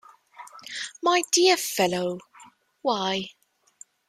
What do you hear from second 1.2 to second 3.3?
dear fellow, why?